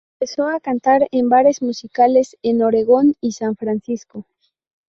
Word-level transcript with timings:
Empezó 0.19 0.47
a 0.47 0.59
cantar 0.59 1.07
en 1.11 1.29
bares 1.29 1.61
musicales 1.61 2.35
en 2.41 2.63
Oregón 2.63 3.13
y 3.21 3.33
San 3.33 3.55
Francisco. 3.55 4.25